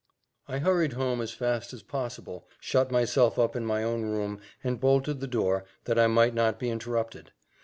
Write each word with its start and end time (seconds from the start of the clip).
I 0.47 0.57
hurried 0.57 0.93
home 0.93 1.21
as 1.21 1.29
fast 1.31 1.73
as 1.73 1.83
possible, 1.83 2.47
shut 2.59 2.89
myself 2.89 3.37
up 3.37 3.55
in 3.55 3.67
my 3.67 3.83
own 3.83 4.01
room, 4.01 4.39
and 4.63 4.79
bolted 4.79 5.19
the 5.19 5.27
door, 5.27 5.65
that 5.83 5.99
I 5.99 6.07
might 6.07 6.33
not 6.33 6.57
be 6.57 6.71
interrupted. 6.71 7.31